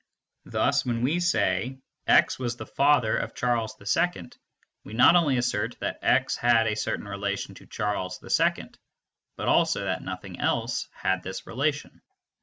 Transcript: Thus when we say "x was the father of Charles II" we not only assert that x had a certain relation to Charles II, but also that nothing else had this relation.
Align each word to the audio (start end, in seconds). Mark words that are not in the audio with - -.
Thus 0.45 0.83
when 0.83 1.03
we 1.03 1.19
say 1.19 1.77
"x 2.07 2.39
was 2.39 2.55
the 2.57 2.65
father 2.65 3.15
of 3.15 3.35
Charles 3.35 3.77
II" 3.79 4.29
we 4.83 4.93
not 4.93 5.15
only 5.15 5.37
assert 5.37 5.77
that 5.79 5.99
x 6.01 6.35
had 6.35 6.65
a 6.65 6.75
certain 6.75 7.07
relation 7.07 7.53
to 7.53 7.67
Charles 7.67 8.19
II, 8.23 8.71
but 9.37 9.47
also 9.47 9.83
that 9.85 10.01
nothing 10.01 10.39
else 10.39 10.87
had 10.91 11.21
this 11.21 11.45
relation. 11.45 12.01